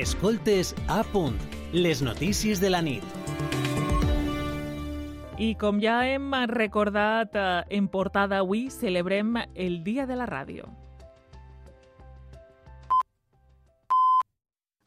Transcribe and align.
Escoltes 0.00 0.74
a 0.88 1.02
punt, 1.04 1.34
les 1.74 2.00
notícies 2.00 2.56
de 2.58 2.70
la 2.70 2.78
nit. 2.80 3.04
I 5.36 5.50
com 5.60 5.76
ja 5.82 5.98
hem 6.08 6.30
recordat 6.48 7.34
eh, 7.36 7.42
en 7.76 7.84
portada 7.92 8.38
avui, 8.40 8.70
celebrem 8.72 9.34
el 9.52 9.82
Dia 9.84 10.06
de 10.08 10.16
la 10.16 10.24
Ràdio. 10.30 10.70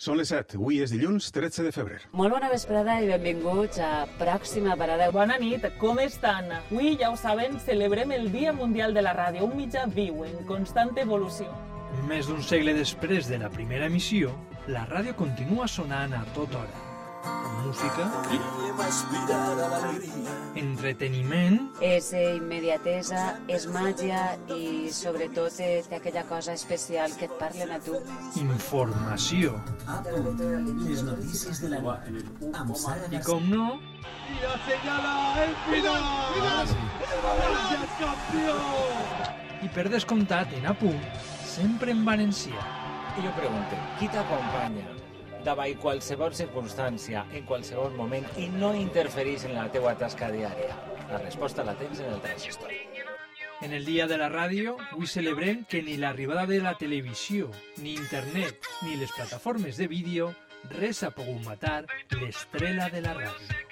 Són 0.01 0.17
les 0.17 0.33
7. 0.33 0.57
Avui 0.57 0.81
és 0.81 0.89
dilluns 0.89 1.29
13 1.29 1.67
de 1.67 1.73
febrer. 1.75 1.99
Molt 2.17 2.33
bona 2.33 2.49
vesprada 2.49 2.95
i 2.97 3.11
benvinguts 3.11 3.83
a 3.85 4.07
Pròxima 4.17 4.73
Parada. 4.81 5.11
Bona 5.13 5.37
nit, 5.37 5.67
com 5.77 6.01
estan? 6.01 6.49
Avui, 6.57 6.95
ja 6.97 7.13
ho 7.13 7.21
saben, 7.21 7.61
celebrem 7.61 8.17
el 8.17 8.31
Dia 8.33 8.55
Mundial 8.57 8.97
de 8.97 9.05
la 9.05 9.13
Ràdio, 9.13 9.45
un 9.45 9.53
mitjà 9.61 9.85
viu, 9.93 10.25
en 10.25 10.41
constant 10.49 10.97
evolució. 11.05 11.53
Més 12.01 12.27
d'un 12.27 12.41
segle 12.43 12.73
després 12.75 13.29
de 13.29 13.37
la 13.41 13.49
primera 13.53 13.85
emissió, 13.91 14.33
la 14.67 14.85
ràdio 14.89 15.13
continua 15.15 15.67
sonant 15.67 16.13
a 16.17 16.23
tota 16.35 16.63
hora. 16.63 16.81
Música, 17.63 18.03
entreteniment, 20.59 21.59
És 21.79 22.09
eh, 22.11 22.35
immediatesa, 22.35 23.21
és 23.47 23.67
màgia 23.71 24.23
i 24.51 24.91
sobretot 24.91 25.61
eh, 25.63 25.83
té 25.87 26.01
aquella 26.01 26.25
cosa 26.27 26.51
especial 26.57 27.15
que 27.15 27.29
et 27.29 27.37
parlen 27.39 27.71
a 27.71 27.79
tu. 27.79 27.95
informació. 28.41 29.55
Les 30.83 31.03
notícies 31.07 31.61
de 31.63 31.71
la 31.77 31.79
nit. 32.09 32.27
Amb 32.51 32.75
Sara 32.75 33.07
i, 33.07 33.23
com 33.23 33.47
no, 33.47 33.79
i 34.27 34.35
per 39.71 39.87
descomptat, 39.89 40.51
en 40.57 40.67
a 40.67 40.73
punt, 40.77 40.99
sempre 41.45 41.91
en 41.91 42.03
valencià. 42.05 42.59
I 43.13 43.23
jo 43.23 43.31
pregunto, 43.37 43.77
qui 43.99 44.09
t'acompanya 44.09 44.87
davall 45.43 45.75
qualsevol 45.77 46.33
circumstància, 46.33 47.25
en 47.35 47.45
qualsevol 47.45 47.93
moment, 47.97 48.25
i 48.39 48.47
no 48.49 48.73
interferís 48.75 49.43
en 49.45 49.57
la 49.57 49.67
teua 49.71 49.93
tasca 49.99 50.31
diària? 50.31 50.75
La 51.11 51.19
resposta 51.19 51.65
la 51.67 51.75
tens 51.79 51.99
en 51.99 52.13
el 52.13 52.21
transistor. 52.23 52.71
En 53.61 53.71
el 53.71 53.85
Dia 53.85 54.07
de 54.07 54.17
la 54.19 54.29
Ràdio, 54.31 54.77
avui 54.91 55.07
celebrem 55.07 55.63
que 55.69 55.83
ni 55.83 55.95
l'arribada 55.97 56.47
de 56.47 56.59
la 56.63 56.73
televisió, 56.79 57.51
ni 57.77 57.93
internet, 57.93 58.65
ni 58.81 58.97
les 58.99 59.11
plataformes 59.11 59.77
de 59.77 59.87
vídeo, 59.87 60.33
res 60.71 61.03
ha 61.03 61.11
pogut 61.15 61.43
matar 61.45 61.83
l'estrela 62.19 62.89
de 62.89 63.03
la 63.03 63.13
ràdio. 63.19 63.62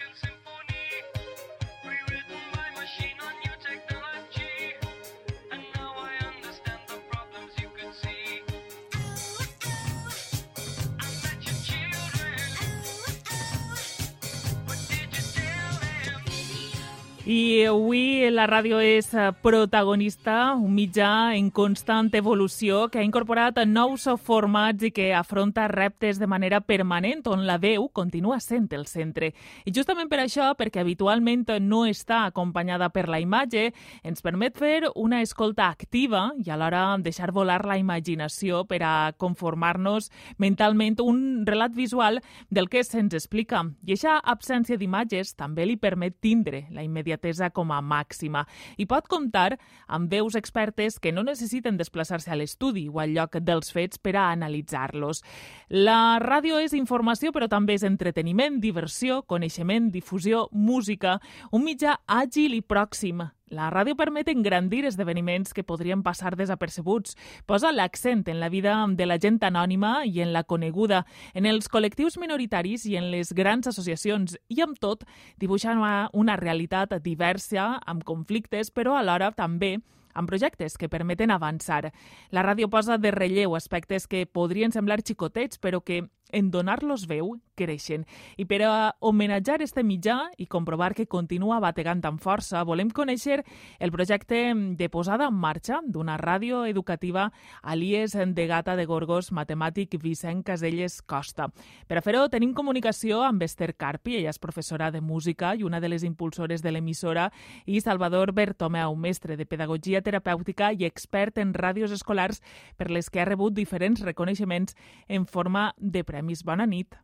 I 17.22 17.68
avui 17.70 18.32
la 18.34 18.48
ràdio 18.50 18.80
és 18.82 19.12
eh, 19.14 19.28
protagonista, 19.46 20.56
un 20.58 20.72
mitjà 20.74 21.36
en 21.38 21.52
constant 21.54 22.08
evolució 22.18 22.88
que 22.90 22.98
ha 22.98 23.06
incorporat 23.06 23.60
nous 23.70 24.08
formats 24.26 24.82
i 24.82 24.90
que 24.90 25.12
afronta 25.14 25.68
reptes 25.70 26.18
de 26.18 26.26
manera 26.26 26.64
permanent, 26.66 27.22
on 27.30 27.46
la 27.46 27.60
veu 27.62 27.86
continua 27.94 28.40
sent 28.42 28.74
el 28.74 28.88
centre. 28.90 29.36
I 29.70 29.74
justament 29.76 30.10
per 30.10 30.18
això, 30.24 30.48
perquè 30.58 30.82
habitualment 30.82 31.46
no 31.62 31.84
està 31.86 32.24
acompanyada 32.26 32.90
per 32.90 33.06
la 33.06 33.22
imatge, 33.22 33.68
ens 34.02 34.26
permet 34.26 34.58
fer 34.58 34.90
una 34.96 35.22
escolta 35.22 35.70
activa 35.70 36.32
i 36.42 36.50
alhora 36.50 36.98
deixar 36.98 37.30
volar 37.32 37.60
la 37.70 37.78
imaginació 37.78 38.64
per 38.66 38.82
a 38.82 39.14
conformar-nos 39.14 40.10
mentalment 40.42 40.98
un 41.06 41.46
relat 41.46 41.78
visual 41.78 42.18
del 42.50 42.68
que 42.68 42.82
se'ns 42.84 43.14
explica. 43.14 43.62
I 43.86 43.94
aquesta 43.94 44.18
absència 44.26 44.82
d'imatges 44.82 45.36
també 45.38 45.70
li 45.70 45.78
permet 45.78 46.18
tindre 46.18 46.66
la 46.72 46.82
immediatesa 46.82 47.11
com 47.54 47.72
a 47.72 47.82
màxima 47.82 48.46
i 48.78 48.86
pot 48.86 49.08
comptar 49.08 49.58
amb 49.88 50.12
veus 50.12 50.36
expertes 50.36 51.00
que 51.00 51.12
no 51.12 51.24
necessiten 51.24 51.78
desplaçar-se 51.78 52.32
a 52.32 52.36
l'estudi 52.36 52.88
o 52.90 53.00
al 53.00 53.14
lloc 53.16 53.38
dels 53.40 53.72
fets 53.72 53.98
per 53.98 54.16
a 54.16 54.30
analitzar-los. 54.32 55.24
La 55.70 56.20
ràdio 56.20 56.60
és 56.60 56.74
informació, 56.74 57.32
però 57.32 57.48
també 57.50 57.76
és 57.76 57.84
entreteniment, 57.84 58.60
diversió, 58.62 59.24
coneixement, 59.24 59.92
difusió, 59.92 60.48
música, 60.52 61.20
un 61.52 61.64
mitjà 61.66 62.00
àgil 62.08 62.56
i 62.56 62.62
pròxim. 62.62 63.26
La 63.52 63.68
ràdio 63.68 63.98
permet 64.00 64.30
engrandir 64.32 64.86
esdeveniments 64.88 65.52
que 65.52 65.66
podrien 65.68 66.00
passar 66.06 66.38
desapercebuts. 66.40 67.18
Posa 67.46 67.74
l'accent 67.76 68.24
en 68.32 68.40
la 68.40 68.48
vida 68.48 68.78
de 68.88 69.06
la 69.06 69.18
gent 69.20 69.42
anònima 69.44 70.06
i 70.08 70.22
en 70.24 70.32
la 70.32 70.46
coneguda, 70.48 71.02
en 71.36 71.46
els 71.46 71.68
col·lectius 71.68 72.16
minoritaris 72.22 72.86
i 72.88 72.96
en 72.96 73.10
les 73.12 73.34
grans 73.36 73.68
associacions, 73.68 74.38
i 74.48 74.64
amb 74.64 74.80
tot 74.80 75.04
dibuixa 75.36 75.76
una, 76.14 76.38
realitat 76.40 76.96
diversa, 77.04 77.82
amb 77.86 78.06
conflictes, 78.08 78.72
però 78.72 78.96
alhora 78.96 79.34
també 79.36 79.82
amb 80.14 80.30
projectes 80.30 80.78
que 80.78 80.90
permeten 80.90 81.32
avançar. 81.32 81.92
La 82.32 82.44
ràdio 82.44 82.70
posa 82.70 82.98
de 82.98 83.12
relleu 83.12 83.56
aspectes 83.56 84.08
que 84.08 84.26
podrien 84.26 84.72
semblar 84.72 85.02
xicotets, 85.04 85.60
però 85.60 85.84
que 85.84 86.06
en 86.32 86.52
donar-los 86.52 87.08
veu 87.08 87.36
creixen. 87.56 88.06
I 88.38 88.46
per 88.50 88.62
a 88.66 88.96
homenatjar 89.00 89.62
este 89.62 89.84
mitjà 89.86 90.18
i 90.38 90.48
comprovar 90.50 90.94
que 90.98 91.08
continua 91.08 91.60
bategant 91.62 92.02
amb 92.08 92.22
força, 92.22 92.64
volem 92.66 92.90
conèixer 92.90 93.42
el 93.80 93.92
projecte 93.92 94.42
de 94.78 94.90
posada 94.90 95.28
en 95.30 95.38
marxa 95.38 95.82
d'una 95.86 96.18
ràdio 96.18 96.64
educativa 96.66 97.30
a 97.62 97.76
l'IES 97.76 98.18
de 98.36 98.48
Gata 98.48 98.76
de 98.76 98.86
Gorgos, 98.86 99.32
matemàtic 99.32 99.98
Vicent 100.02 100.44
Caselles 100.44 101.02
Costa. 101.02 101.50
Per 101.88 101.98
a 101.98 102.02
fer-ho 102.02 102.28
tenim 102.30 102.54
comunicació 102.58 103.22
amb 103.26 103.44
Esther 103.44 103.76
Carpi, 103.76 104.18
ella 104.18 104.34
és 104.34 104.42
professora 104.42 104.92
de 104.92 105.02
música 105.02 105.54
i 105.56 105.64
una 105.64 105.80
de 105.80 105.90
les 105.90 106.04
impulsores 106.04 106.62
de 106.62 106.72
l'emissora, 106.72 107.30
i 107.66 107.82
Salvador 107.82 108.34
Bertomeu, 108.34 108.96
mestre 108.96 109.38
de 109.38 109.46
pedagogia 109.46 110.02
terapèutica 110.02 110.72
i 110.74 110.86
expert 110.88 111.38
en 111.38 111.54
ràdios 111.54 111.92
escolars 111.92 112.42
per 112.78 112.90
les 112.90 113.10
que 113.10 113.22
ha 113.22 113.28
rebut 113.28 113.54
diferents 113.54 114.02
reconeixements 114.02 114.76
en 115.08 115.26
forma 115.26 115.72
de 115.78 116.04
premis. 116.22 116.46
Bona 116.46 116.66
nit. 116.66 116.96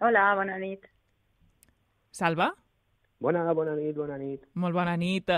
Hola, 0.00 0.34
bona 0.34 0.58
nit. 0.58 0.86
Salva? 2.10 2.52
Bona, 3.18 3.46
bona 3.54 3.74
nit, 3.74 3.96
bona 3.96 4.18
nit. 4.18 4.42
Molt 4.54 4.74
bona 4.74 4.96
nit. 4.96 5.30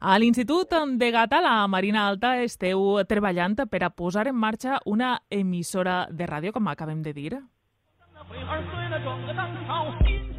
A 0.00 0.18
l'Institut 0.18 0.72
de 0.96 1.10
Gata, 1.10 1.40
la 1.40 1.66
Marina 1.68 2.06
Alta, 2.08 2.36
esteu 2.42 3.02
treballant 3.04 3.56
per 3.68 3.82
a 3.84 3.90
posar 3.90 4.26
en 4.28 4.36
marxa 4.36 4.78
una 4.86 5.20
emissora 5.30 6.06
de 6.10 6.26
ràdio, 6.26 6.52
com 6.52 6.68
acabem 6.68 7.02
de 7.02 7.12
dir. 7.12 7.34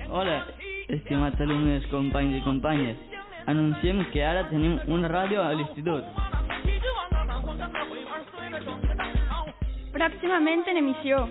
Hola, 0.09 0.37
estimats 0.89 1.41
alumnes, 1.41 1.85
companys 1.91 2.39
i 2.39 2.43
companyes. 2.43 2.97
Anunciem 3.47 4.01
que 4.11 4.23
ara 4.25 4.47
tenim 4.49 4.79
una 4.87 5.07
ràdio 5.07 5.43
a 5.43 5.53
l'institut. 5.53 6.03
Pròximament 9.93 10.65
en 10.67 10.81
emissió. 10.81 11.27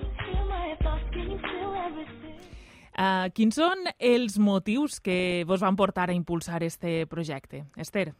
Uh, 2.96 3.28
quins 3.36 3.58
són 3.58 3.82
els 4.00 4.38
motius 4.40 5.02
que 5.04 5.44
vos 5.44 5.60
van 5.60 5.76
portar 5.76 6.08
a 6.08 6.14
impulsar 6.16 6.62
este 6.64 7.04
projecte? 7.06 7.66
Esther? 7.76 8.14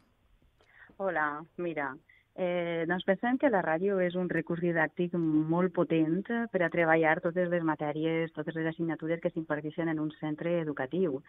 Hola, 1.01 1.41
mira, 1.57 1.95
eh, 2.37 2.85
doncs 2.89 3.07
pensem 3.09 3.39
que 3.41 3.49
la 3.49 3.63
ràdio 3.65 3.97
és 4.05 4.19
un 4.21 4.29
recurs 4.29 4.61
didàctic 4.61 5.17
molt 5.17 5.73
potent 5.73 6.21
per 6.53 6.61
a 6.61 6.69
treballar 6.69 7.23
totes 7.25 7.49
les 7.49 7.65
matèries, 7.65 8.35
totes 8.37 8.57
les 8.57 8.69
assignatures 8.69 9.23
que 9.23 9.33
s'imparteixen 9.33 9.89
en 9.89 10.03
un 10.03 10.13
centre 10.21 10.59
educatiu, 10.61 11.23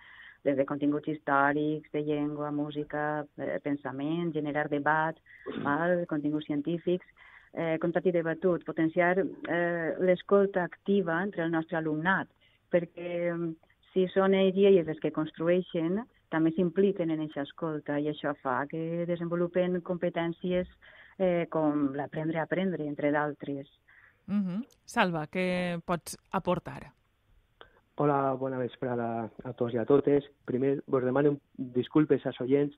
des 0.43 0.59
de 0.59 0.67
continguts 0.67 1.07
històrics, 1.07 1.87
de 1.95 2.03
llengua, 2.03 2.51
música, 2.51 3.23
eh, 3.39 3.59
pensament, 3.63 4.33
generar 4.35 4.67
debat, 4.67 5.15
val? 5.63 6.03
continguts 6.11 6.51
científics, 6.51 7.07
eh, 7.53 7.77
com 7.79 7.95
tot 7.95 8.05
i 8.05 8.11
debatut, 8.11 8.67
potenciar 8.67 9.15
eh, 9.19 9.95
l'escolta 10.03 10.67
activa 10.67 11.21
entre 11.23 11.47
el 11.47 11.51
nostre 11.51 11.79
alumnat, 11.79 12.27
perquè 12.71 13.33
mm, 13.33 13.51
si 13.93 14.07
són 14.13 14.35
ells 14.37 14.57
i 14.57 14.67
elles 14.69 14.87
les 14.87 14.99
que 15.03 15.13
construeixen, 15.15 16.01
també 16.29 16.51
s'impliquen 16.51 17.11
en 17.13 17.23
aquesta 17.23 17.45
escolta 17.47 17.97
i 17.99 18.09
això 18.11 18.33
fa 18.41 18.59
que 18.69 19.05
desenvolupen 19.07 19.79
competències 19.87 20.67
eh, 21.17 21.47
com 21.49 21.93
l'aprendre 21.95 22.39
a 22.39 22.45
aprendre, 22.47 22.85
entre 22.85 23.11
d'altres. 23.11 23.67
Uh 24.27 24.43
-huh. 24.43 24.61
Salva, 24.85 25.27
què 25.27 25.79
pots 25.85 26.17
aportar? 26.31 26.91
Hola, 27.95 28.33
bona 28.33 28.57
vesprada 28.57 29.31
a 29.43 29.53
tots 29.53 29.73
i 29.73 29.77
a 29.77 29.85
totes. 29.85 30.23
Primer, 30.45 30.83
vos 30.85 31.03
demano 31.03 31.37
disculpes 31.57 32.25
als 32.25 32.39
oients 32.41 32.75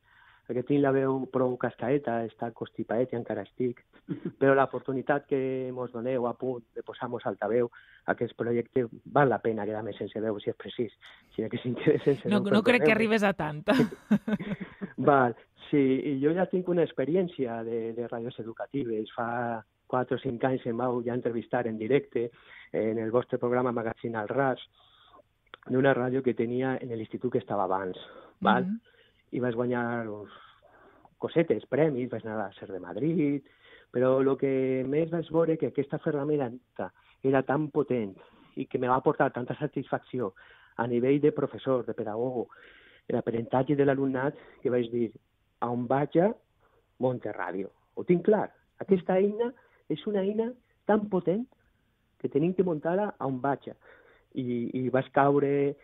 perquè 0.50 0.64
tinc 0.66 0.82
la 0.82 0.90
veu 0.90 1.28
prou 1.30 1.54
cascaeta, 1.62 2.24
està 2.26 2.50
constipaet 2.58 3.12
i 3.14 3.18
encara 3.20 3.44
estic, 3.46 3.84
però 4.42 4.56
l'oportunitat 4.58 5.28
que 5.30 5.40
mos 5.76 5.94
doneu 5.94 6.26
a 6.26 6.34
punt 6.34 6.64
de 6.74 6.82
posar-nos 6.86 7.28
altaveu 7.30 7.70
a 7.70 8.16
aquest 8.16 8.34
projecte 8.40 8.88
val 9.14 9.30
la 9.30 9.38
pena 9.44 9.68
quedar-me 9.70 9.94
sense 9.94 10.18
veu, 10.24 10.40
si 10.42 10.50
és 10.50 10.58
precís. 10.58 10.96
Si 11.36 11.46
que 11.46 11.62
si 11.62 11.70
em 11.70 11.78
quede 11.78 12.00
sense 12.02 12.34
No, 12.34 12.42
veu, 12.42 12.56
no 12.58 12.64
crec 12.66 12.82
que 12.82 12.90
perdoneu-me. 12.90 12.98
arribes 12.98 13.24
a 13.24 13.34
tant. 13.38 13.62
Val, 15.10 15.38
sí, 15.70 15.84
i 16.10 16.18
jo 16.24 16.34
ja 16.34 16.50
tinc 16.50 16.68
una 16.74 16.84
experiència 16.88 17.62
de, 17.64 17.94
de 17.94 18.10
ràdios 18.10 18.42
educatives. 18.42 19.14
Fa 19.16 19.62
4 19.90 20.18
o 20.18 20.22
5 20.26 20.50
anys 20.50 20.66
em 20.70 20.78
vau 20.82 21.04
ja 21.06 21.14
entrevistar 21.14 21.68
en 21.68 21.78
directe 21.78 22.30
en 22.74 22.98
el 22.98 23.12
vostre 23.12 23.38
programa 23.38 23.72
Magazine 23.72 24.18
al 24.18 24.30
Ras 24.30 24.62
d'una 25.70 25.94
ràdio 25.94 26.24
que 26.26 26.34
tenia 26.34 26.78
en 26.82 26.94
l'institut 26.98 27.34
que 27.34 27.42
estava 27.42 27.70
abans, 27.70 27.98
val? 28.42 28.66
Mm 28.66 28.74
-hmm. 28.74 28.99
I 29.32 29.42
vaig 29.44 29.56
guanyar 29.56 30.08
uns 30.10 30.34
cosetes, 31.20 31.66
premis, 31.70 32.10
vaig 32.12 32.26
anar 32.26 32.48
a 32.48 32.54
ser 32.58 32.70
de 32.72 32.80
Madrid, 32.80 33.46
però 33.92 34.20
el 34.22 34.32
que 34.40 34.84
més 34.88 35.10
vaig 35.12 35.30
veure 35.34 35.58
que 35.58 35.70
aquesta 35.70 36.00
ferramenta 36.00 36.92
era 37.24 37.44
tan 37.44 37.68
potent 37.74 38.16
i 38.56 38.66
que 38.66 38.80
me 38.80 38.90
va 38.90 39.02
portar 39.04 39.32
tanta 39.34 39.56
satisfacció 39.60 40.34
a 40.78 40.88
nivell 40.88 41.20
de 41.22 41.32
professor, 41.36 41.86
de 41.86 41.94
pedagogo, 41.94 42.48
l'aprenentatge 43.10 43.76
de 43.76 43.86
l'alumnat, 43.86 44.38
que 44.62 44.72
vaig 44.72 44.90
dir, 44.94 45.10
a 45.60 45.70
on 45.74 45.86
vaig 45.90 46.16
a, 46.22 46.30
monte 47.04 47.32
ràdio. 47.36 47.72
Ho 47.96 48.06
tinc 48.08 48.26
clar. 48.28 48.48
Aquesta 48.80 49.18
eina 49.20 49.50
és 49.92 50.06
una 50.08 50.24
eina 50.24 50.52
tan 50.88 51.08
potent 51.12 51.46
que 52.20 52.30
tenim 52.32 52.54
que 52.54 52.66
muntar-la 52.68 53.14
a 53.18 53.28
on 53.28 53.40
vaig. 53.44 53.72
I, 54.36 54.46
I 54.78 54.90
vas 54.94 55.10
caure 55.16 55.76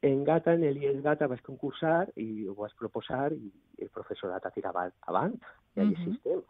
en 0.00 0.24
Gata, 0.24 0.54
en 0.54 0.64
Elies 0.64 1.02
Gata, 1.02 1.26
vas 1.26 1.42
concursar 1.42 2.08
i 2.16 2.46
ho 2.48 2.54
vas 2.54 2.74
proposar 2.78 3.32
i 3.32 3.52
el 3.78 3.90
professorat 3.90 4.46
ha 4.46 4.50
tirat 4.50 4.94
avant. 5.06 5.34
I 5.76 5.80
allà 5.80 5.90
uh 5.90 5.98
-huh. 5.98 6.14
estem. 6.14 6.42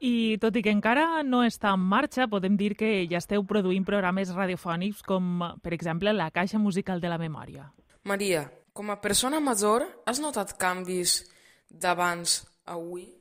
I 0.00 0.38
tot 0.40 0.56
i 0.56 0.62
que 0.62 0.70
encara 0.70 1.22
no 1.22 1.42
està 1.44 1.74
en 1.74 1.80
marxa, 1.80 2.26
podem 2.26 2.56
dir 2.56 2.74
que 2.74 3.06
ja 3.10 3.18
esteu 3.18 3.44
produint 3.44 3.84
programes 3.84 4.34
radiofònics 4.34 5.02
com, 5.02 5.42
per 5.62 5.74
exemple, 5.74 6.12
la 6.12 6.30
Caixa 6.30 6.58
Musical 6.58 7.00
de 7.00 7.08
la 7.08 7.18
Memòria. 7.18 7.72
Maria, 8.04 8.50
com 8.72 8.90
a 8.90 9.00
persona 9.00 9.40
major, 9.40 9.84
has 10.06 10.20
notat 10.20 10.56
canvis 10.56 11.30
d'abans 11.68 12.46
a 12.64 12.72
avui? 12.72 13.12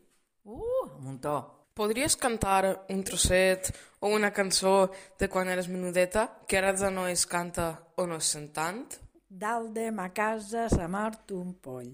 Uh, 0.46 0.86
un 0.96 1.04
muntó. 1.04 1.36
Podries 1.74 2.16
cantar 2.16 2.86
un 2.90 3.04
trosset 3.04 3.74
o 4.00 4.08
una 4.08 4.32
cançó 4.32 4.92
de 5.20 5.28
quan 5.28 5.48
eres 5.48 5.68
menudeta, 5.68 6.26
que 6.48 6.58
ara 6.58 6.76
ja 6.78 6.90
no 6.92 7.08
es 7.08 7.26
canta 7.26 7.70
o 7.96 8.08
no 8.08 8.18
es 8.20 8.32
sent 8.34 8.54
tant? 8.54 8.86
Dalt 9.30 9.76
de 9.76 9.92
ma 9.94 10.08
casa 10.10 10.64
s'ha 10.74 10.88
mort 10.90 11.32
un 11.38 11.52
poll 11.66 11.90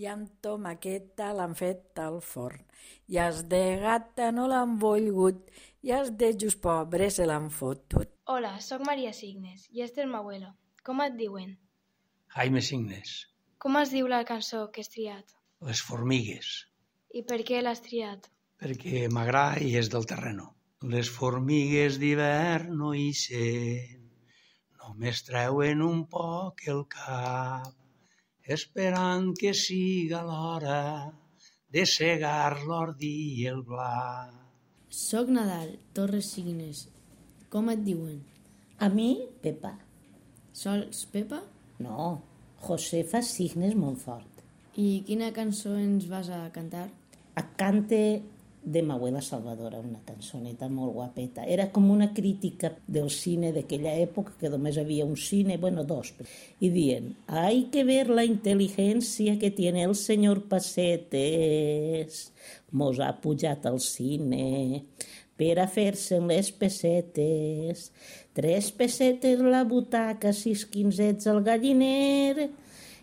i 0.00 0.06
amb 0.08 0.30
tomaqueta 0.40 1.26
l'han 1.36 1.54
fet 1.58 2.00
al 2.00 2.16
forn. 2.24 2.62
I 3.12 3.18
els 3.24 3.42
de 3.50 3.60
gata 3.82 4.30
no 4.32 4.46
l'han 4.48 4.78
volgut 4.84 5.50
i 5.84 5.92
els 5.92 6.14
de 6.22 6.30
just 6.44 6.62
pobre 6.64 7.10
se 7.10 7.26
l'han 7.28 7.50
fotut. 7.52 8.14
Hola, 8.24 8.54
sóc 8.68 8.86
Maria 8.88 9.12
Signes 9.12 9.66
i 9.68 9.84
este 9.84 10.06
és 10.06 10.16
abuelo. 10.20 10.54
Com 10.82 11.04
et 11.04 11.12
diuen? 11.20 11.52
Jaime 12.38 12.64
Signes. 12.64 13.12
Com 13.58 13.76
es 13.82 13.92
diu 13.92 14.08
la 14.08 14.24
cançó 14.24 14.64
que 14.72 14.80
has 14.80 14.88
triat? 14.88 15.36
Les 15.68 15.84
formigues. 15.84 16.54
I 17.12 17.20
per 17.28 17.42
què 17.44 17.60
l'has 17.60 17.84
triat? 17.84 18.30
Perquè 18.62 19.08
m'agrada 19.12 19.60
i 19.60 19.76
és 19.76 19.92
del 19.92 20.08
terreno. 20.08 20.54
Les 20.96 21.12
formigues 21.12 22.00
d'hivern 22.00 22.72
no 22.80 22.94
ixen, 22.96 23.97
només 24.88 25.20
treuen 25.26 25.82
un 25.84 26.04
poc 26.08 26.62
el 26.72 26.84
cap, 26.92 27.74
esperant 28.56 29.34
que 29.36 29.52
siga 29.52 30.22
l'hora 30.24 30.78
de 31.76 31.84
segar 31.84 32.56
l'ordi 32.62 33.12
i 33.42 33.46
el 33.50 33.60
blat. 33.66 34.32
Soc 34.88 35.28
Nadal, 35.28 35.74
Torres 35.92 36.30
Signes. 36.32 36.86
Com 37.52 37.68
et 37.68 37.82
diuen? 37.84 38.22
A 38.80 38.88
mi, 38.88 39.10
Pepa. 39.44 39.74
Sols 40.56 41.04
Pepa? 41.12 41.42
No, 41.84 42.08
Josefa 42.64 43.20
Signes 43.22 43.76
Montfort. 43.76 44.40
I 44.80 45.02
quina 45.04 45.28
cançó 45.36 45.74
ens 45.76 46.08
vas 46.08 46.32
a 46.32 46.46
cantar? 46.54 46.86
A 47.36 47.44
cante 47.60 48.00
de 48.68 48.82
Mauela 48.82 49.22
Salvadora, 49.24 49.78
una 49.80 50.02
cançoneta 50.04 50.68
molt 50.68 50.92
guapeta. 50.92 51.46
Era 51.48 51.70
com 51.72 51.88
una 51.90 52.10
crítica 52.12 52.74
del 52.86 53.08
cine 53.08 53.52
d'aquella 53.54 53.94
època, 53.96 54.34
que 54.40 54.50
només 54.52 54.76
havia 54.76 55.06
un 55.08 55.16
cine, 55.16 55.56
bueno, 55.56 55.86
dos. 55.88 56.12
I 56.60 56.68
dient, 56.74 57.14
hay 57.26 57.64
que 57.72 57.84
ver 57.88 58.10
la 58.10 58.26
inteligencia 58.28 59.38
que 59.38 59.50
tiene 59.50 59.84
el 59.84 59.94
señor 59.96 60.44
Pacetes. 60.52 62.28
Mos 62.72 63.00
ha 63.00 63.14
pujat 63.22 63.64
al 63.66 63.80
cine 63.80 64.84
per 65.38 65.54
a 65.62 65.68
fer-se 65.70 66.20
les 66.20 66.52
pessetes. 66.52 67.88
Tres 68.36 68.72
pessetes 68.76 69.40
la 69.40 69.64
butaca, 69.64 70.34
sis 70.36 70.66
quinzets 70.68 71.30
al 71.30 71.40
galliner 71.46 72.50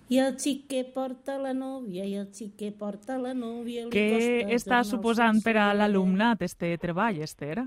i 0.10 0.20
el 0.22 0.36
xic 0.38 0.68
que 0.70 0.84
porta 0.94 1.38
la 1.42 1.54
núvia, 1.58 2.06
i 2.06 2.16
el 2.20 2.28
xic 2.34 2.54
que 2.60 2.72
porta 2.72 3.18
la 3.18 3.34
núvia... 3.34 3.88
Què 3.94 4.46
està 4.54 4.84
suposant 4.86 5.42
per 5.46 5.56
a 5.58 5.72
l'alumnat 5.74 6.44
este 6.46 6.76
treball, 6.82 7.24
Esther? 7.26 7.64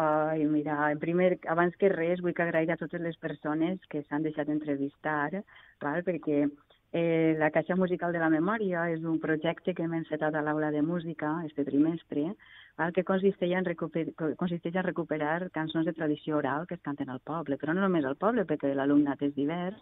Ai, 0.00 0.46
mira, 0.48 0.78
en 0.94 1.00
primer, 1.02 1.34
abans 1.52 1.74
que 1.76 1.90
res, 1.92 2.22
vull 2.24 2.32
que 2.32 2.46
agrair 2.46 2.70
a 2.72 2.78
totes 2.80 3.02
les 3.04 3.18
persones 3.20 3.82
que 3.90 4.00
s'han 4.06 4.22
deixat 4.24 4.48
entrevistar, 4.48 5.42
val? 5.82 6.04
perquè 6.06 6.46
eh, 6.46 7.34
la 7.36 7.50
Caixa 7.52 7.76
Musical 7.76 8.14
de 8.14 8.22
la 8.22 8.30
Memòria 8.32 8.86
és 8.94 9.04
un 9.04 9.18
projecte 9.20 9.74
que 9.74 9.84
hem 9.84 9.98
encetat 9.98 10.34
a 10.34 10.44
l'aula 10.46 10.70
de 10.72 10.80
música 10.80 11.34
este 11.44 11.66
trimestre, 11.68 12.30
val? 12.78 12.94
que 12.96 13.04
consisteix 13.04 13.52
en, 13.58 13.66
recuper, 13.68 14.06
consisteix 14.40 14.78
en 14.78 14.86
recuperar 14.86 15.50
cançons 15.52 15.84
de 15.84 15.92
tradició 15.92 16.38
oral 16.38 16.64
que 16.70 16.78
es 16.78 16.86
canten 16.86 17.10
al 17.10 17.20
poble, 17.20 17.58
però 17.60 17.74
no 17.74 17.84
només 17.84 18.08
al 18.08 18.16
poble, 18.16 18.46
perquè 18.48 18.72
l'alumnat 18.72 19.20
és 19.28 19.36
divers, 19.36 19.76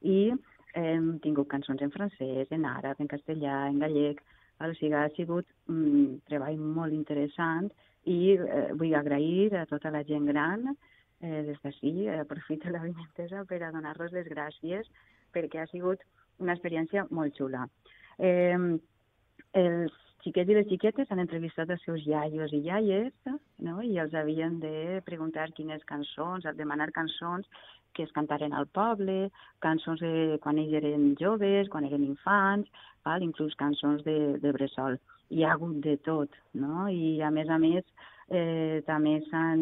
i 0.00 0.32
hem 0.78 1.18
tingut 1.24 1.48
cançons 1.50 1.82
en 1.84 1.92
francès, 1.94 2.50
en 2.54 2.66
àrab, 2.68 3.00
en 3.00 3.10
castellà, 3.10 3.66
en 3.68 3.78
gallec, 3.82 4.22
o 4.58 4.72
sigui, 4.74 4.94
ha 4.94 5.08
sigut 5.16 5.46
un 5.70 6.18
treball 6.26 6.58
molt 6.58 6.94
interessant 6.94 7.70
i 8.08 8.34
eh, 8.34 8.70
vull 8.78 8.96
agrair 8.98 9.52
a 9.54 9.66
tota 9.70 9.92
la 9.94 10.02
gent 10.08 10.26
gran 10.30 10.66
eh, 10.72 11.42
des 11.46 11.58
d'ací, 11.62 11.94
eh, 12.06 12.20
aprofito 12.24 12.70
la 12.74 12.82
vimentesa 12.82 13.44
per 13.44 13.62
a 13.62 13.72
donar-los 13.74 14.12
les 14.16 14.28
gràcies 14.30 14.90
perquè 15.34 15.62
ha 15.62 15.70
sigut 15.70 16.02
una 16.38 16.54
experiència 16.54 17.06
molt 17.10 17.36
xula. 17.38 17.66
Eh, 18.18 18.56
els 19.58 19.94
xiquets 20.24 20.50
i 20.50 20.56
les 20.56 20.66
xiquetes 20.68 21.10
han 21.12 21.22
entrevistat 21.22 21.70
els 21.70 21.84
seus 21.86 22.04
iaios 22.06 22.52
i 22.52 22.62
iaies 22.66 23.12
no? 23.64 23.78
i 23.82 23.98
els 24.02 24.14
havien 24.18 24.58
de 24.62 25.00
preguntar 25.06 25.50
quines 25.54 25.84
cançons, 25.86 26.46
demanar 26.58 26.90
cançons 26.96 27.46
que 27.98 28.06
es 28.06 28.14
cantaren 28.14 28.54
al 28.54 28.68
poble, 28.70 29.32
cançons 29.64 29.98
de 30.04 30.38
quan 30.44 30.60
ells 30.62 30.76
eren 30.78 31.08
joves, 31.18 31.66
quan 31.72 31.86
eren 31.88 32.06
infants, 32.06 32.70
val? 33.06 33.24
inclús 33.26 33.58
cançons 33.58 34.04
de, 34.06 34.18
de 34.38 34.54
bressol. 34.54 35.00
Hi 35.34 35.42
ha 35.44 35.56
hagut 35.56 35.82
de 35.84 35.96
tot, 36.06 36.38
no? 36.54 36.86
I 36.86 37.18
a 37.26 37.32
més 37.34 37.50
a 37.50 37.58
més 37.58 37.82
eh, 38.30 38.82
també 38.86 39.18
s'han, 39.28 39.60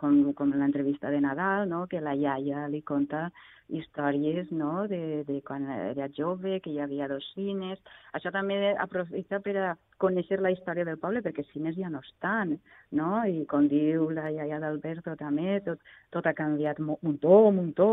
com, 0.00 0.20
com 0.34 0.54
l'entrevista 0.58 1.10
de 1.10 1.20
Nadal, 1.22 1.68
no? 1.70 1.84
que 1.90 2.02
la 2.02 2.14
iaia 2.18 2.66
li 2.68 2.82
conta 2.82 3.28
històries 3.68 4.50
no? 4.52 4.86
de, 4.90 5.22
de 5.24 5.38
quan 5.46 5.64
era 5.70 6.08
jove, 6.16 6.58
que 6.60 6.72
hi 6.72 6.80
havia 6.82 7.08
dos 7.08 7.24
cines. 7.34 7.80
Això 8.16 8.32
també 8.34 8.74
aprofita 8.82 9.40
per 9.44 9.56
a 9.56 9.70
conèixer 10.02 10.40
la 10.42 10.52
història 10.52 10.84
del 10.84 10.98
poble, 11.00 11.22
perquè 11.24 11.46
cines 11.52 11.78
ja 11.78 11.88
no 11.92 12.02
estan, 12.04 12.58
no? 12.92 13.22
I 13.24 13.46
com 13.50 13.68
diu 13.70 14.10
la 14.12 14.28
iaia 14.34 14.60
d'Alberto 14.60 15.14
també, 15.20 15.60
tot, 15.64 15.80
tot 16.12 16.26
ha 16.26 16.34
canviat 16.36 16.82
un 16.82 16.92
muntó, 17.00 17.38
un 17.48 17.60
muntó, 17.62 17.90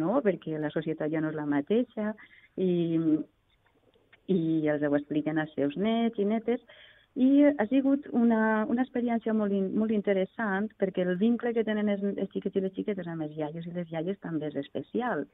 no? 0.00 0.20
Perquè 0.24 0.58
la 0.58 0.72
societat 0.72 1.12
ja 1.12 1.20
no 1.20 1.34
és 1.34 1.38
la 1.38 1.48
mateixa 1.50 2.14
i, 2.56 2.70
i 4.30 4.40
els 4.70 4.86
ho 4.86 4.94
expliquen 4.96 5.42
als 5.42 5.52
seus 5.58 5.76
nets 5.76 6.22
i 6.22 6.28
netes, 6.32 6.64
i 7.18 7.44
ha 7.58 7.66
sigut 7.66 8.06
una, 8.12 8.66
una 8.70 8.84
experiència 8.86 9.34
molt, 9.34 9.52
in, 9.52 9.70
molt 9.78 9.90
interessant 9.90 10.68
perquè 10.78 11.02
el 11.06 11.16
vincle 11.18 11.52
que 11.56 11.64
tenen 11.66 11.88
els, 11.88 12.04
els 12.12 12.30
xiquets 12.30 12.56
i 12.56 12.62
les 12.64 12.76
xiquetes 12.76 13.08
amb 13.10 13.26
els 13.26 13.36
iaios 13.36 13.66
i 13.66 13.74
les 13.74 13.90
iaies 13.90 14.20
també 14.22 14.46
és 14.46 14.60
especial. 14.62 15.26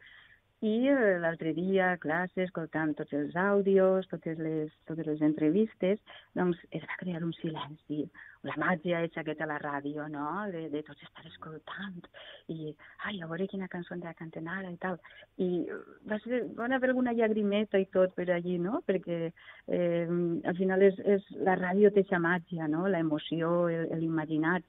I 0.64 0.88
eh, 0.88 1.18
l'altre 1.20 1.52
dia, 1.52 1.90
classe, 2.00 2.40
escoltant 2.46 2.94
tots 2.96 3.12
els 3.12 3.34
àudios, 3.36 4.06
totes 4.08 4.38
les, 4.40 4.70
totes 4.88 5.04
les 5.04 5.20
entrevistes, 5.20 6.00
doncs 6.32 6.62
es 6.70 6.86
va 6.88 6.96
crear 7.02 7.20
un 7.26 7.34
silenci, 7.36 8.06
la 8.48 8.54
màgia 8.62 9.02
hecha 9.04 9.20
aquesta 9.20 9.44
a 9.44 9.50
la 9.50 9.58
ràdio, 9.60 10.06
no?, 10.08 10.24
de, 10.54 10.62
de 10.72 10.80
tots 10.86 11.04
estar 11.04 11.26
escoltant, 11.28 12.08
i, 12.48 12.72
ai, 13.04 13.20
a 13.20 13.28
veure 13.28 13.50
quina 13.52 13.68
cançó 13.68 13.98
de 14.00 14.14
canten 14.16 14.48
ara 14.48 14.72
i 14.72 14.80
tal. 14.80 14.96
I 15.36 15.66
va 16.08 16.16
ser, 16.24 16.46
va 16.56 16.70
haver 16.72 16.88
alguna 16.94 17.12
llagrimeta 17.12 17.76
i 17.76 17.90
tot 17.92 18.16
per 18.16 18.30
allí, 18.32 18.56
no?, 18.56 18.80
perquè 18.88 19.20
eh, 19.28 20.08
al 20.08 20.56
final 20.56 20.88
és, 20.88 20.96
és, 21.04 21.28
la 21.44 21.60
ràdio 21.60 21.92
té 21.92 22.00
aquesta 22.00 22.22
màgia, 22.30 22.64
no?, 22.72 22.88
la 22.88 23.04
emoció, 23.04 23.68
l'imaginat, 23.92 24.64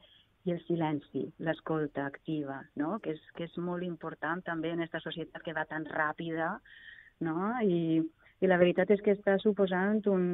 i 0.48 0.54
el 0.56 0.62
silenci, 0.64 1.26
l'escolta 1.44 2.06
activa, 2.08 2.62
no? 2.80 2.98
que, 3.04 3.18
és, 3.18 3.24
que 3.36 3.48
és 3.50 3.58
molt 3.60 3.84
important 3.84 4.44
també 4.48 4.72
en 4.72 4.86
aquesta 4.86 5.04
societat 5.04 5.44
que 5.44 5.56
va 5.58 5.68
tan 5.68 5.88
ràpida, 5.92 6.54
no? 7.28 7.36
I, 7.64 8.00
i 8.40 8.50
la 8.50 8.60
veritat 8.62 8.92
és 8.94 9.02
que 9.04 9.16
està 9.18 9.36
suposant 9.42 10.04
un, 10.12 10.28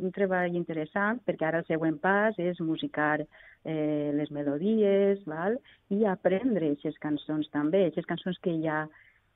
un 0.00 0.14
treball 0.16 0.56
interessant 0.56 1.20
perquè 1.26 1.46
ara 1.46 1.60
el 1.60 1.68
següent 1.68 2.00
pas 2.00 2.38
és 2.40 2.60
musicar 2.64 3.20
eh, 3.20 4.10
les 4.16 4.32
melodies 4.32 5.22
val? 5.28 5.58
i 5.92 6.06
aprendre 6.08 6.72
aquestes 6.72 6.98
cançons 7.04 7.50
també, 7.52 7.84
aquestes 7.86 8.08
cançons 8.08 8.40
que 8.42 8.56
ja 8.64 8.86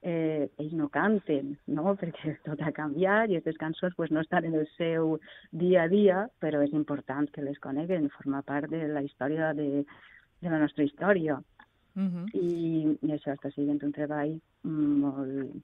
eh, 0.04 0.48
ells 0.60 0.72
no 0.78 0.88
canten, 0.94 1.54
no? 1.66 1.92
perquè 2.00 2.38
tot 2.48 2.64
ha 2.64 2.72
canviat 2.76 3.30
i 3.30 3.38
aquestes 3.38 3.60
cançons 3.60 3.94
pues, 3.98 4.10
no 4.10 4.24
estan 4.24 4.48
en 4.48 4.56
el 4.62 4.66
seu 4.78 5.18
dia 5.52 5.84
a 5.84 5.92
dia, 5.92 6.24
però 6.40 6.64
és 6.64 6.72
important 6.76 7.28
que 7.34 7.44
les 7.44 7.60
coneguen, 7.60 8.10
forma 8.16 8.42
part 8.42 8.72
de 8.72 8.86
la 8.88 9.04
història 9.04 9.52
de, 9.58 9.84
de 10.44 10.52
la 10.52 10.60
nostra 10.62 10.84
història. 10.84 11.40
Uh 11.94 12.02
-huh. 12.02 12.26
I, 12.34 12.98
i 13.06 13.10
això 13.12 13.32
està 13.34 13.50
sent 13.54 13.82
un 13.82 13.92
treball 13.92 14.40
molt, 14.62 15.54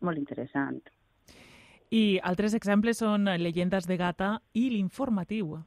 molt 0.00 0.18
interessant. 0.18 0.82
I 1.90 2.18
altres 2.22 2.54
exemples 2.54 2.98
són 2.98 3.24
Llegendes 3.24 3.86
de 3.86 3.96
Gata 3.96 4.40
i 4.52 4.70
l'informatiu. 4.70 5.58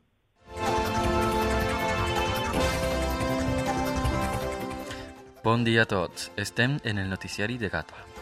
Bon 5.44 5.64
dia 5.64 5.84
a 5.84 5.86
tots. 5.86 6.32
Estem 6.36 6.80
en 6.84 6.98
el 6.98 7.10
noticiari 7.10 7.60
de 7.60 7.70
Gata. 7.70 8.15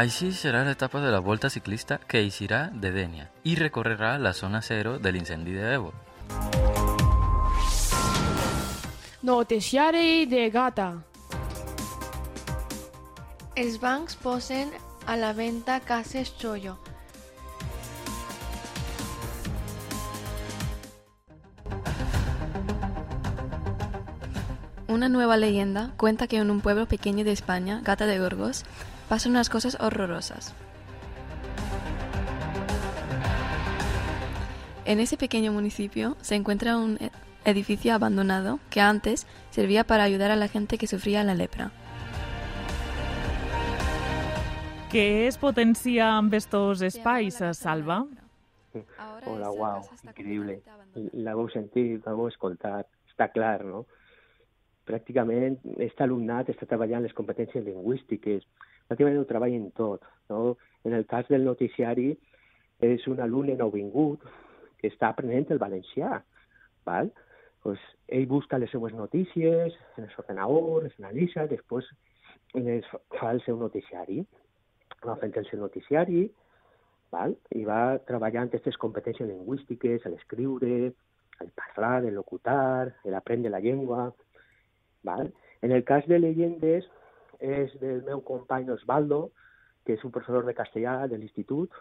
Així 0.00 0.30
serà 0.32 0.62
l'etapa 0.64 1.00
de 1.04 1.10
la 1.12 1.18
volta 1.20 1.50
ciclista 1.52 1.98
que 2.08 2.22
eixirà 2.24 2.60
de 2.72 2.88
Dènia 2.94 3.26
i 3.44 3.52
recorrerà 3.58 4.14
la 4.16 4.30
zona 4.32 4.62
zero 4.64 4.94
de 4.98 5.10
l'incendi 5.12 5.52
de 5.52 5.74
Evo. 5.74 5.90
Noticiari 9.20 10.24
de 10.24 10.46
Gata. 10.54 10.86
Els 13.56 13.76
bancs 13.82 14.16
posen 14.16 14.72
a 15.04 15.18
la 15.20 15.34
venda 15.34 15.80
cases 15.80 16.32
Choyo. 16.38 16.78
Una 24.88 25.10
nueva 25.10 25.36
leyenda 25.36 25.92
cuenta 25.98 26.26
que 26.26 26.38
en 26.38 26.50
un 26.50 26.62
pueblo 26.62 26.86
pequeño 26.86 27.22
de 27.22 27.32
España, 27.32 27.82
Gata 27.84 28.06
de 28.06 28.18
Gorgos, 28.18 28.64
pasan 29.10 29.32
unas 29.32 29.50
cosas 29.50 29.76
horrorosas. 29.80 30.54
En 34.84 35.00
ese 35.00 35.16
pequeño 35.16 35.52
municipio 35.52 36.16
se 36.20 36.36
encuentra 36.36 36.76
un 36.76 36.96
e- 37.00 37.10
edificio 37.44 37.92
abandonado 37.92 38.60
que 38.70 38.80
antes 38.80 39.26
servía 39.50 39.82
para 39.82 40.04
ayudar 40.04 40.30
a 40.30 40.36
la 40.36 40.46
gente 40.46 40.78
que 40.78 40.86
sufría 40.86 41.24
la 41.24 41.34
lepra. 41.34 41.72
Què 44.92 45.26
es 45.26 45.38
potencia 45.38 46.12
amb 46.16 46.34
estos 46.34 46.80
espais, 46.82 47.42
Salva? 47.58 48.04
Hola, 49.26 49.50
uau, 49.50 49.84
increïble. 50.06 50.60
La 51.18 51.34
vau 51.34 51.50
sentir, 51.50 52.00
la 52.06 52.14
vau 52.14 52.30
escoltar, 52.30 52.86
està 53.10 53.30
clar, 53.34 53.64
no? 53.66 53.86
Pràcticament, 54.86 55.58
aquest 55.76 56.02
alumnat 56.06 56.50
està 56.50 56.66
treballant 56.66 57.02
les 57.02 57.14
competències 57.14 57.62
lingüístiques, 57.66 58.46
pràcticament 58.90 59.20
ho 59.22 59.28
treballen 59.28 59.70
tot, 59.78 60.02
no? 60.28 60.56
En 60.84 60.96
el 60.96 61.06
cas 61.06 61.28
del 61.30 61.44
noticiari, 61.46 62.10
és 62.82 63.06
un 63.06 63.20
alumne 63.20 63.54
nouvingut 63.56 64.24
que 64.80 64.88
està 64.90 65.12
aprenent 65.12 65.52
el 65.52 65.60
valencià, 65.62 66.18
val? 66.88 67.10
Pues, 67.62 67.80
ell 68.08 68.26
busca 68.26 68.58
les 68.58 68.70
seues 68.72 68.94
notícies 68.96 69.76
en 69.96 70.06
els 70.06 70.18
ordenadors, 70.18 70.88
les 70.88 70.96
analitza, 70.98 71.46
després 71.46 71.86
les 72.56 72.86
fa 73.18 73.34
el 73.34 73.42
seu 73.44 73.58
noticiari, 73.60 74.24
va 75.04 75.18
fent 75.20 75.36
el 75.36 75.46
seu 75.50 75.60
noticiari, 75.60 76.24
val? 77.12 77.36
i 77.54 77.66
va 77.68 78.00
treballant 78.08 78.48
aquestes 78.48 78.80
competències 78.80 79.28
lingüístiques, 79.28 80.08
l'escriure, 80.08 80.90
el 81.40 81.52
parlar, 81.56 82.00
el 82.04 82.16
locutar, 82.16 82.90
l'aprendre 83.04 83.52
la 83.52 83.60
llengua. 83.60 84.10
Val? 85.04 85.30
En 85.62 85.72
el 85.72 85.84
cas 85.84 86.06
de 86.08 86.18
llegendes 86.18 86.88
és 87.40 87.72
del 87.80 88.02
meu 88.06 88.20
company 88.22 88.70
Osvaldo, 88.70 89.30
que 89.84 89.96
és 89.96 90.04
un 90.04 90.12
professor 90.12 90.44
de 90.46 90.54
castellà 90.54 91.06
de 91.08 91.18
l'institut, 91.18 91.72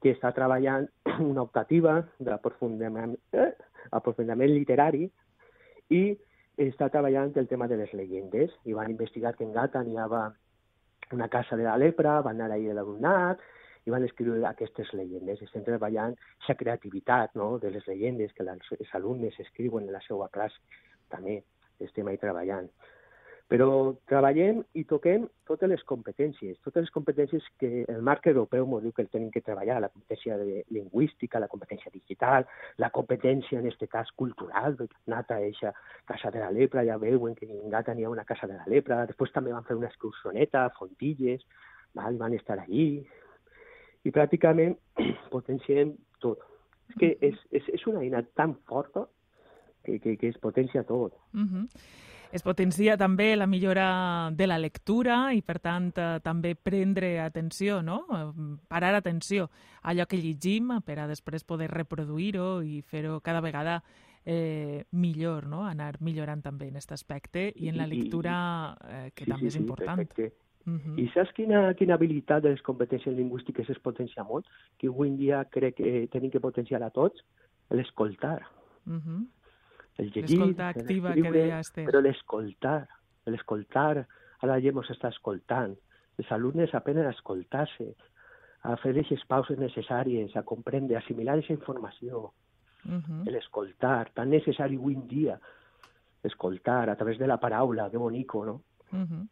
que 0.00 0.14
està 0.16 0.32
treballant 0.36 0.88
una 1.32 1.44
optativa 1.44 2.00
d'aprofundiment 2.18 3.14
eh, 3.32 3.52
literari 4.48 5.06
i 5.90 6.02
està 6.60 6.90
treballant 6.92 7.32
el 7.36 7.48
tema 7.48 7.68
de 7.68 7.76
les 7.80 7.92
llegendes 7.94 8.52
i 8.64 8.76
van 8.76 8.90
investigar 8.90 9.34
que 9.36 9.44
en 9.44 9.52
Gata 9.52 9.82
n'hi 9.84 9.96
havia 9.96 10.30
una 11.12 11.28
casa 11.28 11.56
de 11.56 11.64
la 11.64 11.76
lepra, 11.76 12.20
van 12.22 12.40
anar 12.40 12.56
ahir 12.56 12.74
l'alumnat 12.74 13.40
i 13.86 13.90
van 13.90 14.04
escriure 14.04 14.44
aquestes 14.46 14.92
llegendes. 14.92 15.40
Estem 15.42 15.64
treballant 15.64 16.14
aquesta 16.14 16.58
creativitat 16.60 17.34
no? 17.34 17.58
de 17.58 17.70
les 17.74 17.86
llegendes 17.88 18.32
que 18.36 18.44
els 18.44 18.94
alumnes 18.94 19.38
escriuen 19.40 19.88
en 19.88 19.92
la 19.96 20.02
seva 20.06 20.28
classe. 20.28 20.60
També 21.10 21.40
estem 21.80 22.06
ahí 22.06 22.20
treballant. 22.20 22.68
Però 23.50 23.96
treballem 24.06 24.60
i 24.78 24.84
toquem 24.86 25.24
totes 25.48 25.70
les 25.72 25.80
competències, 25.82 26.58
totes 26.62 26.84
les 26.84 26.92
competències 26.94 27.46
que 27.58 27.84
el 27.90 28.04
marc 28.06 28.28
europeu 28.30 28.62
ens 28.62 28.84
diu 28.84 28.92
que 28.94 29.04
tenim 29.10 29.32
que 29.34 29.42
treballar, 29.42 29.80
la 29.82 29.88
competència 29.90 30.36
de 30.38 30.60
lingüística, 30.70 31.40
la 31.42 31.48
competència 31.50 31.90
digital, 31.90 32.46
la 32.78 32.92
competència, 32.94 33.58
en 33.58 33.66
aquest 33.66 33.88
cas, 33.90 34.12
cultural, 34.14 34.76
perquè 34.78 34.94
han 35.00 35.16
anat 35.16 35.34
a 35.34 35.40
eixa 35.48 35.72
Casa 36.06 36.30
de 36.30 36.44
la 36.44 36.52
Lepra, 36.54 36.84
ja 36.86 37.00
veuen 37.02 37.34
que 37.34 37.48
en 37.50 37.74
Gata 37.74 37.94
n'hi 37.94 38.06
ha 38.06 38.12
una 38.12 38.26
Casa 38.28 38.46
de 38.46 38.54
la 38.54 38.70
Lepra, 38.70 39.02
després 39.10 39.34
també 39.34 39.50
van 39.50 39.66
fer 39.66 39.74
una 39.80 39.90
excursioneta, 39.90 40.68
Fontilles, 40.78 41.42
val? 41.98 42.20
van 42.22 42.36
estar 42.38 42.60
allí, 42.62 43.02
i 44.06 44.12
pràcticament 44.14 44.78
potenciem 45.34 45.96
tot. 46.22 46.46
És 46.90 47.02
que 47.02 47.10
és, 47.32 47.42
és, 47.50 47.66
és 47.74 47.88
una 47.90 48.04
eina 48.06 48.22
tan 48.38 48.54
forta 48.70 49.08
que, 49.82 49.98
que, 49.98 50.14
que 50.14 50.30
es 50.30 50.38
potencia 50.38 50.86
tot. 50.86 51.18
Uh 51.34 51.50
-huh. 51.50 51.66
Es 52.30 52.44
potencia 52.46 52.94
també 52.94 53.32
la 53.34 53.48
millora 53.50 54.30
de 54.30 54.46
la 54.46 54.58
lectura 54.58 55.32
i, 55.34 55.40
per 55.42 55.58
tant, 55.58 55.88
eh, 55.98 56.20
també 56.22 56.54
prendre 56.54 57.16
atenció, 57.24 57.80
no? 57.82 58.04
Parar 58.70 58.92
atenció 58.94 59.48
a 59.82 59.90
allò 59.90 60.06
que 60.06 60.20
llegim 60.20 60.70
per 60.86 61.00
a 61.00 61.08
després 61.10 61.42
poder 61.44 61.70
reproduir-ho 61.72 62.62
i 62.62 62.82
fer-ho 62.86 63.18
cada 63.20 63.40
vegada 63.42 63.80
eh, 64.24 64.84
millor, 64.92 65.48
no? 65.50 65.64
Anar 65.66 65.96
millorant 66.00 66.44
també 66.44 66.68
en 66.68 66.78
aquest 66.78 66.94
aspecte 66.94 67.48
i 67.56 67.68
en 67.72 67.80
la 67.80 67.88
lectura, 67.90 68.76
eh, 68.84 69.10
que 69.14 69.26
sí, 69.26 69.32
també 69.32 69.50
sí, 69.50 69.56
és 69.56 69.60
important. 69.64 69.98
Perfecte. 69.98 70.32
Uh 70.66 70.78
-huh. 70.78 70.98
I 71.00 71.08
saps 71.14 71.32
quina, 71.32 71.74
quina 71.74 71.94
habilitat 71.94 72.42
de 72.42 72.50
les 72.50 72.62
competències 72.62 73.16
lingüístiques 73.16 73.68
es 73.70 73.78
potencia 73.78 74.22
molt? 74.22 74.46
Que 74.78 74.86
avui 74.86 75.08
en 75.08 75.16
dia 75.16 75.44
crec 75.50 75.74
que 75.76 76.06
tenim 76.12 76.30
que 76.30 76.38
potenciar 76.38 76.82
a 76.82 76.90
tots? 76.90 77.24
L'escoltar. 77.70 78.46
Uh 78.86 78.94
-huh. 78.94 79.26
El 79.98 80.10
llegir, 80.12 80.40
activa 80.60 81.12
que 81.12 81.20
l'escriure, 81.20 81.38
deia 81.38 81.60
Esther. 81.60 81.86
Però 81.86 82.00
l'escoltar, 82.00 82.88
l'escoltar, 83.26 84.06
ara 84.40 84.60
gent 84.60 84.76
ens 84.76 84.90
està 84.90 85.08
escoltant. 85.08 85.76
Els 86.18 86.32
alumnes 86.32 86.74
aprenen 86.74 87.06
a 87.06 87.10
escoltar-se, 87.10 87.94
a 88.62 88.76
fer 88.76 88.92
aquestes 88.92 89.24
pauses 89.26 89.58
necessàries, 89.58 90.36
a 90.36 90.42
comprendre, 90.42 90.96
a 90.96 90.98
assimilar 91.00 91.34
aquesta 91.34 91.54
informació, 91.54 92.32
Uh 92.82 92.92
-huh. 92.96 93.30
l'escoltar, 93.30 94.10
tan 94.14 94.30
necessari 94.30 94.76
avui 94.76 94.94
en 94.94 95.06
dia, 95.06 95.38
escoltar 96.22 96.88
a 96.88 96.96
través 96.96 97.18
de 97.18 97.26
la 97.26 97.36
paraula, 97.38 97.90
que 97.90 97.98
bonico, 97.98 98.44
no? 98.44 98.62
Uh 98.92 99.04
-huh. 99.04 99.28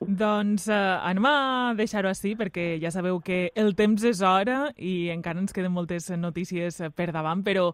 Doncs 0.00 0.66
eh, 0.68 0.76
anem 0.76 1.24
a 1.24 1.72
deixar-ho 1.76 2.10
així 2.10 2.34
perquè 2.36 2.76
ja 2.82 2.90
sabeu 2.92 3.16
que 3.24 3.50
el 3.56 3.72
temps 3.78 4.02
és 4.04 4.20
hora 4.20 4.66
i 4.76 5.08
encara 5.08 5.40
ens 5.40 5.54
queden 5.56 5.72
moltes 5.72 6.10
notícies 6.20 6.82
eh, 6.84 6.90
per 6.92 7.08
davant, 7.14 7.40
però 7.46 7.70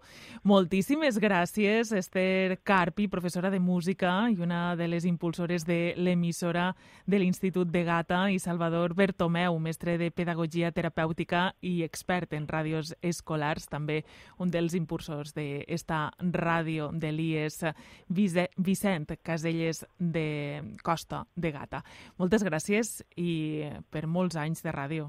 moltíssimes 0.47 1.19
gràcies, 1.19 1.91
Esther 1.91 2.61
Carpi, 2.62 3.09
professora 3.11 3.50
de 3.50 3.59
música 3.59 4.12
i 4.31 4.38
una 4.38 4.76
de 4.79 4.87
les 4.87 5.05
impulsores 5.09 5.67
de 5.67 5.97
l'emissora 5.99 6.69
de 7.07 7.19
l'Institut 7.19 7.73
de 7.75 7.83
Gata, 7.88 8.29
i 8.31 8.38
Salvador 8.38 8.95
Bertomeu, 8.95 9.59
mestre 9.59 9.97
de 9.99 10.12
Pedagogia 10.14 10.71
Terapèutica 10.71 11.49
i 11.61 11.83
expert 11.83 12.37
en 12.38 12.47
ràdios 12.47 12.95
escolars, 13.02 13.67
també 13.67 14.05
un 14.38 14.50
dels 14.55 14.79
impulsors 14.79 15.35
d'esta 15.35 16.05
ràdio 16.23 16.93
de 16.95 17.11
l'IES, 17.11 17.64
Vicent 18.09 19.11
Caselles 19.26 19.83
de 19.99 20.79
Costa 20.87 21.25
de 21.35 21.50
Gata. 21.50 21.83
Moltes 22.23 22.45
gràcies 22.47 23.00
i 23.19 23.67
per 23.91 24.05
molts 24.07 24.37
anys 24.38 24.62
de 24.62 24.71
ràdio. 24.71 25.09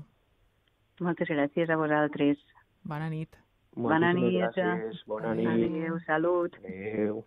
Moltes 1.05 1.29
gràcies 1.29 1.69
a 1.69 1.75
vosaltres. 1.77 2.39
Bona 2.89 3.05
nit. 3.11 3.37
Bona 3.77 4.09
nit. 4.17 4.39
Gràcies, 4.39 5.03
bona 5.05 5.35
nit. 5.37 5.45
Adéu, 5.51 5.99
salut. 6.07 6.57
Adéu. 6.63 7.21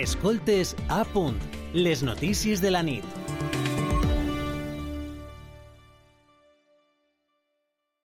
Escoltes 0.00 0.72
a 0.88 1.02
punt, 1.12 1.36
les 1.76 2.00
notícies 2.08 2.64
de 2.64 2.72
la 2.72 2.80
nit. 2.80 3.04